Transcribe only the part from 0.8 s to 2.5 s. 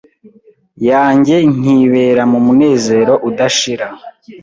yanjye nkibera mu